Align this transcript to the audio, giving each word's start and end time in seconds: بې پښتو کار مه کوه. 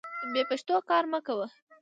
بې 0.31 0.41
پښتو 0.49 0.75
کار 0.89 1.03
مه 1.11 1.19
کوه. 1.27 1.47